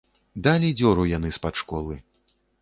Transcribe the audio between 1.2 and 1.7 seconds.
з-пад